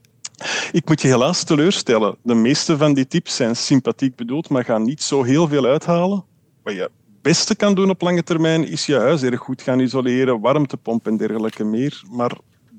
Ik 0.71 0.87
moet 0.87 1.01
je 1.01 1.07
helaas 1.07 1.43
teleurstellen. 1.43 2.15
De 2.21 2.33
meeste 2.33 2.77
van 2.77 2.93
die 2.93 3.07
tips 3.07 3.35
zijn 3.35 3.55
sympathiek 3.55 4.15
bedoeld, 4.15 4.49
maar 4.49 4.63
gaan 4.63 4.83
niet 4.83 5.03
zo 5.03 5.23
heel 5.23 5.47
veel 5.47 5.65
uithalen. 5.65 6.23
Wat 6.63 6.73
je 6.73 6.89
beste 7.21 7.55
kan 7.55 7.75
doen 7.75 7.89
op 7.89 8.01
lange 8.01 8.23
termijn 8.23 8.67
is 8.67 8.85
je 8.85 8.95
huis 8.95 9.23
erg 9.23 9.39
goed 9.39 9.61
gaan 9.61 9.79
isoleren, 9.79 10.39
warmtepomp 10.39 11.07
en 11.07 11.17
dergelijke 11.17 11.63
meer. 11.63 12.01
Maar 12.11 12.31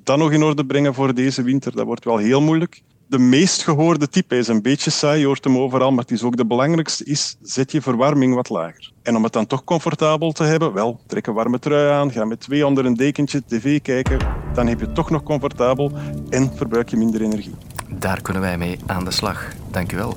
dat 0.04 0.18
nog 0.18 0.32
in 0.32 0.42
orde 0.42 0.66
brengen 0.66 0.94
voor 0.94 1.14
deze 1.14 1.42
winter, 1.42 1.72
dat 1.72 1.86
wordt 1.86 2.04
wel 2.04 2.16
heel 2.16 2.40
moeilijk 2.40 2.82
de 3.12 3.18
meest 3.18 3.62
gehoorde 3.62 4.08
type 4.08 4.36
is 4.36 4.48
een 4.48 4.62
beetje 4.62 4.90
saai, 4.90 5.20
je 5.20 5.26
hoort 5.26 5.44
hem 5.44 5.58
overal, 5.58 5.90
maar 5.90 6.02
het 6.02 6.10
is 6.10 6.22
ook 6.22 6.36
de 6.36 6.46
belangrijkste, 6.46 7.04
is 7.04 7.36
zet 7.42 7.72
je 7.72 7.82
verwarming 7.82 8.34
wat 8.34 8.48
lager. 8.48 8.92
En 9.02 9.16
om 9.16 9.24
het 9.24 9.32
dan 9.32 9.46
toch 9.46 9.64
comfortabel 9.64 10.32
te 10.32 10.44
hebben, 10.44 10.72
wel, 10.72 11.00
trek 11.06 11.26
een 11.26 11.34
warme 11.34 11.58
trui 11.58 11.90
aan, 11.90 12.12
ga 12.12 12.24
met 12.24 12.40
twee 12.40 12.66
onder 12.66 12.84
een 12.84 12.94
dekentje 12.94 13.42
tv 13.46 13.82
kijken, 13.82 14.18
dan 14.54 14.66
heb 14.66 14.78
je 14.78 14.84
het 14.84 14.94
toch 14.94 15.10
nog 15.10 15.22
comfortabel 15.22 15.92
en 16.28 16.52
verbruik 16.56 16.88
je 16.88 16.96
minder 16.96 17.22
energie. 17.22 17.54
Daar 17.88 18.22
kunnen 18.22 18.42
wij 18.42 18.58
mee 18.58 18.78
aan 18.86 19.04
de 19.04 19.10
slag. 19.10 19.48
Dank 19.70 19.92
u 19.92 19.96
wel. 19.96 20.16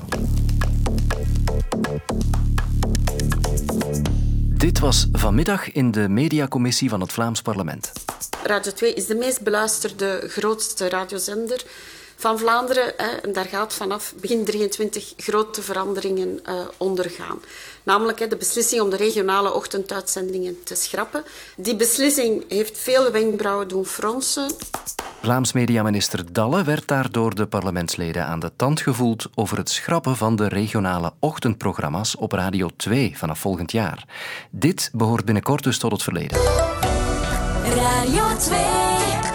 Dit 4.56 4.78
was 4.78 5.08
vanmiddag 5.12 5.72
in 5.72 5.90
de 5.90 6.08
mediacommissie 6.08 6.88
van 6.88 7.00
het 7.00 7.12
Vlaams 7.12 7.42
Parlement. 7.42 7.92
Radio 8.42 8.72
2 8.72 8.94
is 8.94 9.06
de 9.06 9.14
meest 9.14 9.42
beluisterde, 9.42 10.24
grootste 10.26 10.88
radiozender 10.88 11.64
van 12.16 12.38
Vlaanderen. 12.38 12.92
Hè, 12.96 13.06
en 13.06 13.32
daar 13.32 13.44
gaat 13.44 13.74
vanaf 13.74 14.14
begin 14.20 14.44
23 14.44 15.12
grote 15.16 15.62
veranderingen 15.62 16.40
uh, 16.48 16.54
ondergaan. 16.76 17.40
Namelijk 17.82 18.18
hè, 18.18 18.28
de 18.28 18.36
beslissing 18.36 18.82
om 18.82 18.90
de 18.90 18.96
regionale 18.96 19.52
ochtenduitzendingen 19.52 20.62
te 20.64 20.74
schrappen. 20.74 21.24
Die 21.56 21.76
beslissing 21.76 22.44
heeft 22.48 22.78
vele 22.78 23.10
wenkbrauwen 23.10 23.68
doen 23.68 23.86
fronsen. 23.86 24.50
Vlaams 25.22 25.52
mediaminister 25.52 26.32
Dalle 26.32 26.64
werd 26.64 26.88
daardoor 26.88 27.34
de 27.34 27.46
parlementsleden 27.46 28.26
aan 28.26 28.40
de 28.40 28.52
tand 28.56 28.80
gevoeld 28.80 29.26
over 29.34 29.56
het 29.56 29.70
schrappen 29.70 30.16
van 30.16 30.36
de 30.36 30.48
regionale 30.48 31.12
ochtendprogramma's 31.18 32.16
op 32.18 32.32
Radio 32.32 32.68
2 32.76 33.18
vanaf 33.18 33.38
volgend 33.38 33.72
jaar. 33.72 34.04
Dit 34.50 34.90
behoort 34.92 35.24
binnenkort 35.24 35.64
dus 35.64 35.78
tot 35.78 35.92
het 35.92 36.02
verleden. 36.02 36.38
Radio 37.64 38.36
2. 38.38 38.75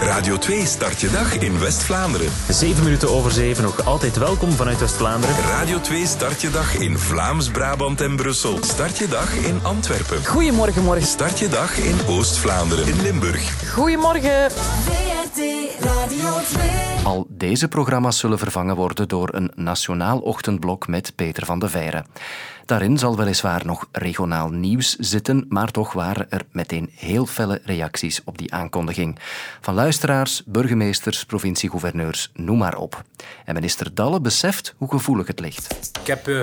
Radio 0.02 0.38
2 0.38 0.66
start 0.66 1.02
je 1.02 1.10
dag 1.10 1.38
in 1.38 1.60
West-Vlaanderen. 1.60 2.32
7 2.50 2.84
minuten 2.84 3.10
over 3.10 3.32
7, 3.32 3.64
nog 3.64 3.86
altijd 3.86 4.18
welkom 4.18 4.52
vanuit 4.52 4.80
West-Vlaanderen. 4.80 5.36
Radio 5.36 5.80
2 5.80 6.08
start 6.08 6.42
je 6.42 6.50
dag 6.50 6.76
in 6.76 6.98
Vlaams, 6.98 7.50
Brabant 7.50 8.02
en 8.02 8.16
Brussel. 8.16 8.58
Start 8.62 8.98
je 8.98 9.08
dag 9.08 9.34
in 9.36 9.60
Antwerpen. 9.64 10.26
Goedemorgen, 10.26 10.84
morgen. 10.84 11.08
Start 11.08 11.40
je 11.40 11.50
dag 11.50 11.78
in 11.78 11.96
Oost-Vlaanderen, 12.08 12.88
in 12.88 13.02
Limburg. 13.02 13.74
Goedemorgen. 13.74 14.52
Radio 15.80 16.40
2. 16.40 16.70
Al 17.04 17.26
deze 17.30 17.68
programma's 17.68 18.20
zullen 18.20 18.38
vervangen 18.38 18.76
worden 18.76 19.08
door 19.08 19.30
een 19.34 19.52
nationaal 19.56 20.20
ochtendblok 20.20 20.88
met 20.88 21.16
Peter 21.16 21.46
van 21.46 21.60
de 21.60 21.70
Veire. 21.70 22.06
Daarin 22.66 22.98
zal 22.98 23.18
weliswaar 23.18 23.66
nog 23.66 23.88
regionaal 23.92 24.50
nieuws 24.50 24.96
zitten, 24.96 25.46
maar 25.50 25.72
toch 25.72 25.94
waren 25.94 26.32
er 26.32 26.42
meteen 26.52 26.90
heel 26.96 27.26
felle 27.26 27.62
reacties 27.66 28.22
op 28.24 28.38
die 28.38 28.54
aankondiging. 28.54 29.20
Van 29.62 29.74
luisteraars, 29.74 30.44
burgemeesters, 30.46 31.26
provinciegouverneurs, 31.26 32.32
noem 32.34 32.58
maar 32.58 32.78
op. 32.78 33.04
En 33.46 33.54
minister 33.54 33.94
Dalle 33.94 34.22
beseft 34.22 34.74
hoe 34.78 34.90
gevoelig 34.90 35.28
het 35.28 35.40
ligt. 35.40 35.92
Ik 36.02 36.08
heb 36.08 36.28
uh, 36.28 36.42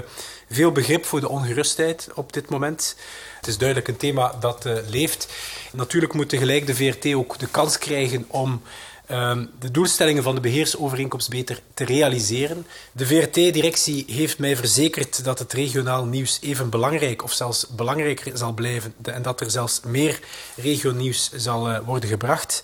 veel 0.49 0.73
begrip 0.73 1.04
voor 1.04 1.21
de 1.21 1.28
ongerustheid 1.28 2.09
op 2.14 2.33
dit 2.33 2.50
moment. 2.50 2.97
Het 3.38 3.47
is 3.47 3.59
duidelijk 3.59 3.88
een 3.88 3.97
thema 3.97 4.35
dat 4.40 4.66
uh, 4.66 4.75
leeft. 4.87 5.28
Natuurlijk 5.73 6.12
moet 6.12 6.28
tegelijk 6.28 6.66
de 6.66 6.75
VRT 6.75 7.14
ook 7.14 7.38
de 7.38 7.47
kans 7.47 7.78
krijgen 7.78 8.25
om 8.28 8.62
Ehm, 9.09 9.45
de 9.59 9.71
doelstellingen 9.71 10.23
van 10.23 10.35
de 10.35 10.41
beheersovereenkomst 10.41 11.31
beter 11.31 11.61
te 11.75 11.85
realiseren. 11.85 12.67
De 12.93 13.07
VRT-directie 13.07 14.05
heeft 14.09 14.38
mij 14.38 14.57
verzekerd 14.57 15.25
dat 15.25 15.38
het 15.38 15.53
regionaal 15.53 16.05
nieuws 16.05 16.38
even 16.43 16.71
belangrijk 16.71 17.25
of 17.25 17.33
zelfs 17.33 17.67
belangrijker 17.77 18.38
zal 18.38 18.53
blijven 18.53 18.95
en 19.03 19.23
dat 19.23 19.41
er 19.41 19.50
zelfs 19.50 19.81
meer 19.87 20.21
regionieuws 20.57 21.31
zal 21.33 21.71
uh, 21.71 21.79
worden 21.85 22.09
gebracht. 22.09 22.62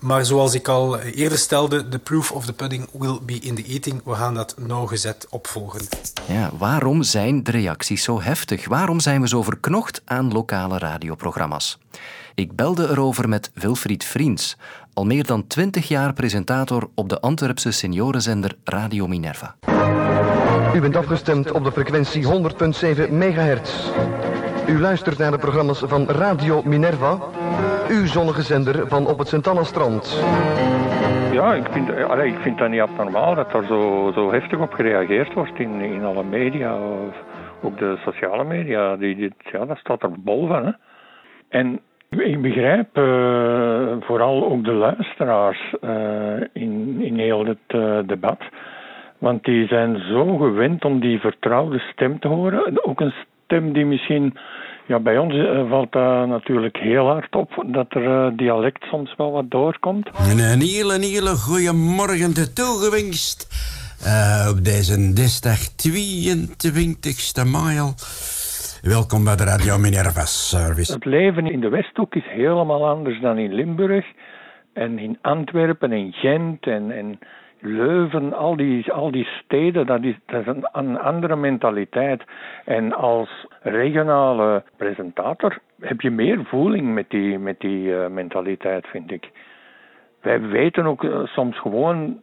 Maar 0.00 0.24
zoals 0.24 0.54
ik 0.54 0.68
al 0.68 0.98
eerder 0.98 1.38
stelde, 1.38 1.88
the 1.88 1.98
proof 1.98 2.32
of 2.32 2.44
the 2.44 2.52
pudding 2.52 2.88
will 2.92 3.18
be 3.22 3.38
in 3.38 3.54
the 3.54 3.64
eating. 3.64 4.00
We 4.04 4.14
gaan 4.14 4.34
dat 4.34 4.54
nauwgezet 4.58 5.26
opvolgen. 5.30 5.80
Ja, 6.28 6.50
waarom 6.58 7.02
zijn 7.02 7.42
de 7.42 7.50
reacties 7.50 8.02
zo 8.02 8.20
heftig? 8.22 8.68
Waarom 8.68 9.00
zijn 9.00 9.20
we 9.20 9.28
zo 9.28 9.42
verknocht 9.42 10.02
aan 10.04 10.32
lokale 10.32 10.78
radioprogramma's? 10.78 11.78
Ik 12.34 12.56
belde 12.56 12.88
erover 12.88 13.28
met 13.28 13.50
Wilfried 13.54 14.04
Vriends, 14.04 14.56
al 15.00 15.06
meer 15.06 15.26
dan 15.26 15.46
20 15.46 15.88
jaar 15.88 16.12
presentator 16.12 16.88
op 16.94 17.08
de 17.08 17.20
Antwerpse 17.20 17.72
seniorenzender 17.72 18.54
Radio 18.64 19.06
Minerva. 19.06 19.54
U 20.74 20.80
bent 20.80 20.96
afgestemd 20.96 21.52
op 21.52 21.64
de 21.64 21.72
frequentie 21.72 22.24
100.7 22.24 22.30
MHz. 23.10 23.90
U 24.68 24.80
luistert 24.80 25.18
naar 25.18 25.30
de 25.30 25.38
programma's 25.38 25.78
van 25.86 26.06
Radio 26.06 26.62
Minerva, 26.62 27.18
uw 27.88 28.06
zonnige 28.06 28.42
zender 28.42 28.88
van 28.88 29.06
op 29.06 29.18
het 29.18 29.28
Sint-Anna-strand. 29.28 30.24
Ja, 31.32 31.54
ik 31.54 31.66
vind, 31.70 32.04
allee, 32.04 32.32
ik 32.32 32.38
vind 32.38 32.58
dat 32.58 32.70
niet 32.70 32.80
abnormaal 32.80 33.34
dat 33.34 33.52
er 33.52 33.64
zo, 33.66 34.10
zo 34.14 34.32
heftig 34.32 34.58
op 34.58 34.72
gereageerd 34.72 35.34
wordt 35.34 35.58
in, 35.58 35.80
in 35.80 36.04
alle 36.04 36.24
media. 36.24 36.76
Of 36.76 37.14
ook 37.62 37.78
de 37.78 37.98
sociale 38.04 38.44
media, 38.44 38.96
die, 38.96 39.16
die, 39.16 39.34
ja, 39.52 39.64
dat 39.64 39.78
staat 39.78 40.02
er 40.02 40.10
bol 40.22 40.46
van. 40.46 40.66
Hè. 40.66 40.72
En 41.48 41.80
ik 42.18 42.42
begrijp 42.42 42.98
uh, 42.98 43.96
vooral 44.00 44.50
ook 44.50 44.64
de 44.64 44.72
luisteraars 44.72 45.74
uh, 45.84 46.40
in, 46.52 47.02
in 47.02 47.18
heel 47.18 47.46
het 47.46 47.74
uh, 47.74 47.98
debat. 48.06 48.38
Want 49.18 49.44
die 49.44 49.66
zijn 49.66 49.98
zo 49.98 50.36
gewend 50.36 50.84
om 50.84 51.00
die 51.00 51.18
vertrouwde 51.18 51.78
stem 51.78 52.20
te 52.20 52.28
horen. 52.28 52.84
Ook 52.84 53.00
een 53.00 53.14
stem 53.44 53.72
die 53.72 53.84
misschien. 53.84 54.38
Ja, 54.86 54.98
bij 54.98 55.18
ons 55.18 55.34
valt 55.68 55.92
dat 55.92 56.26
natuurlijk 56.28 56.76
heel 56.76 57.06
hard 57.06 57.34
op 57.34 57.64
dat 57.66 57.86
er 57.94 58.36
dialect 58.36 58.84
soms 58.90 59.14
wel 59.16 59.30
wat 59.30 59.50
doorkomt. 59.50 60.08
een 60.30 60.60
hele, 60.60 60.98
hele 60.98 61.36
goede 61.36 61.72
morgen 61.72 62.34
te 62.34 62.52
toegewenst. 62.52 63.48
op 64.50 64.64
deze 64.64 65.12
dinsdag 65.12 65.58
22e 65.88 67.50
mei 67.50 67.92
Welkom 68.80 69.24
bij 69.24 69.36
de 69.36 69.44
Radio 69.44 69.78
Minerva 69.78 70.24
Service. 70.24 70.92
Het 70.92 71.04
leven 71.04 71.46
in 71.50 71.60
de 71.60 71.68
Westhoek 71.68 72.14
is 72.14 72.26
helemaal 72.26 72.88
anders 72.88 73.20
dan 73.20 73.38
in 73.38 73.52
Limburg. 73.52 74.06
En 74.72 74.98
in 74.98 75.18
Antwerpen 75.20 75.92
en 75.92 76.12
Gent 76.12 76.66
en, 76.66 76.90
en 76.90 77.18
Leuven, 77.58 78.32
al 78.32 78.56
die, 78.56 78.92
al 78.92 79.10
die 79.10 79.24
steden, 79.24 79.86
dat 79.86 80.02
is, 80.02 80.14
dat 80.26 80.46
is 80.46 80.62
een, 80.72 80.98
andere 80.98 81.36
mentaliteit. 81.36 82.22
En 82.64 82.92
als 82.92 83.46
regionale 83.62 84.62
presentator 84.76 85.58
heb 85.80 86.00
je 86.00 86.10
meer 86.10 86.44
voeling 86.44 86.94
met 86.94 87.10
die, 87.10 87.38
met 87.38 87.60
die 87.60 87.88
uh, 87.88 88.06
mentaliteit, 88.06 88.86
vind 88.86 89.12
ik. 89.12 89.30
Wij 90.20 90.40
weten 90.40 90.86
ook 90.86 91.02
uh, 91.02 91.26
soms 91.26 91.60
gewoon 91.60 92.20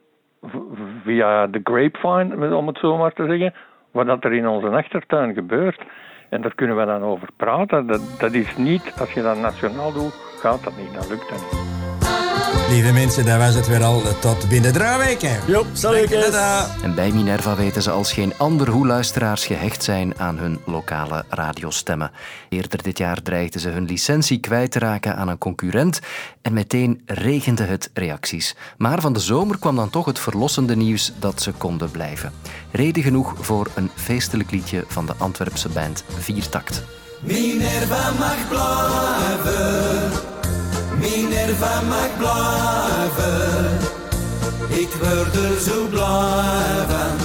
via 1.03 1.47
de 1.47 1.61
grapevine, 1.63 2.55
om 2.55 2.67
het 2.67 2.77
zo 2.77 2.97
maar 2.97 3.13
te 3.13 3.25
zeggen, 3.25 3.53
wat 3.91 4.23
er 4.23 4.33
in 4.33 4.47
onze 4.47 4.67
achtertuin 4.67 5.33
gebeurt. 5.33 5.81
En 6.29 6.41
daar 6.41 6.55
kunnen 6.55 6.77
we 6.77 6.85
dan 6.85 7.03
over 7.03 7.27
praten. 7.35 7.87
Dat, 7.87 8.01
dat 8.19 8.33
is 8.33 8.57
niet, 8.57 8.93
als 8.99 9.13
je 9.13 9.21
dat 9.21 9.37
nationaal 9.37 9.93
doet, 9.93 10.13
gaat 10.39 10.63
dat 10.63 10.77
niet, 10.77 10.93
dan 10.93 11.07
lukt 11.07 11.29
dat 11.29 11.39
niet. 11.51 11.76
Lieve 12.69 12.91
mensen, 12.91 13.25
dat 13.25 13.37
was 13.37 13.55
het 13.55 13.67
weer 13.67 13.83
al. 13.83 14.01
Tot 14.19 14.49
binnen 14.49 14.73
drie 14.73 14.97
weken. 14.97 15.39
Jo, 15.45 15.65
salut. 15.73 16.11
En 16.81 16.95
bij 16.95 17.11
Minerva 17.11 17.55
weten 17.55 17.81
ze 17.81 17.91
als 17.91 18.13
geen 18.13 18.33
ander 18.37 18.69
hoe 18.69 18.87
luisteraars 18.87 19.45
gehecht 19.45 19.83
zijn 19.83 20.19
aan 20.19 20.37
hun 20.37 20.59
lokale 20.65 21.25
radiostemmen. 21.29 22.11
Eerder 22.49 22.83
dit 22.83 22.97
jaar 22.97 23.21
dreigden 23.21 23.61
ze 23.61 23.69
hun 23.69 23.85
licentie 23.85 24.39
kwijt 24.39 24.71
te 24.71 24.79
raken 24.79 25.15
aan 25.15 25.27
een 25.27 25.37
concurrent 25.37 25.99
en 26.41 26.53
meteen 26.53 27.01
regende 27.05 27.63
het 27.63 27.89
reacties. 27.93 28.55
Maar 28.77 29.01
van 29.01 29.13
de 29.13 29.19
zomer 29.19 29.59
kwam 29.59 29.75
dan 29.75 29.89
toch 29.89 30.05
het 30.05 30.19
verlossende 30.19 30.75
nieuws 30.75 31.11
dat 31.19 31.41
ze 31.41 31.51
konden 31.51 31.91
blijven. 31.91 32.31
Reden 32.71 33.03
genoeg 33.03 33.33
voor 33.39 33.67
een 33.75 33.89
feestelijk 33.95 34.51
liedje 34.51 34.83
van 34.87 35.05
de 35.05 35.13
Antwerpse 35.17 35.69
band 35.69 36.03
Viertakt. 36.19 36.83
Minerva 37.21 38.11
mag 38.19 38.47
blijven, 38.49 40.11
Minerva 41.15 41.81
mag 41.81 42.17
blijven. 42.17 43.77
Ik 44.67 44.89
word 45.01 45.35
er 45.35 45.59
zo 45.59 45.87
blij 45.89 46.85
van, 46.87 47.17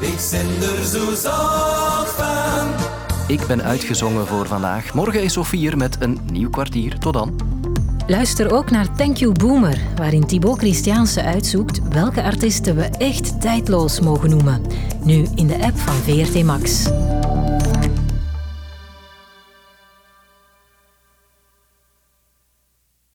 ik 0.00 0.18
ben 0.30 0.68
er 0.68 0.84
zo 0.84 1.14
zacht 1.14 2.10
van. 2.10 2.68
Ik 3.26 3.46
ben 3.46 3.62
uitgezongen 3.62 4.26
voor 4.26 4.46
vandaag. 4.46 4.94
Morgen 4.94 5.22
is 5.22 5.32
Sofie 5.32 5.58
hier 5.58 5.76
met 5.76 5.96
een 6.00 6.18
nieuw 6.32 6.50
kwartier. 6.50 6.98
Tot 6.98 7.12
dan. 7.12 7.36
Luister 8.06 8.52
ook 8.52 8.70
naar 8.70 8.96
Thank 8.96 9.16
You 9.16 9.32
Boomer, 9.32 9.78
waarin 9.96 10.26
Thibaut 10.26 10.58
Christiaanse 10.58 11.22
uitzoekt 11.22 11.88
welke 11.88 12.22
artiesten 12.22 12.76
we 12.76 12.82
echt 12.82 13.40
tijdloos 13.40 14.00
mogen 14.00 14.30
noemen. 14.30 14.62
Nu 15.04 15.26
in 15.34 15.46
de 15.46 15.62
app 15.62 15.78
van 15.78 15.94
VRT 15.94 16.44
Max. 16.44 16.88